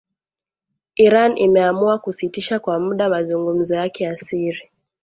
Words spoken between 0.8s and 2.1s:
Iran imeamua